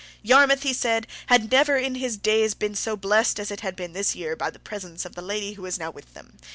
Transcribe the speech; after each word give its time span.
Yarmouth, 0.23 0.63
he 0.63 0.73
said, 0.73 1.05
had 1.27 1.51
never 1.51 1.77
in 1.77 1.93
his 1.93 2.17
days 2.17 2.55
been 2.55 2.73
so 2.73 2.97
blessed 2.97 3.39
as 3.39 3.51
it 3.51 3.59
had 3.59 3.75
been 3.75 3.93
this 3.93 4.15
year 4.15 4.35
by 4.35 4.49
the 4.49 4.57
presence 4.57 5.05
of 5.05 5.13
the 5.13 5.21
lady 5.21 5.53
who 5.53 5.61
was 5.61 5.77
now 5.77 5.91
with 5.91 6.15
them. 6.15 6.37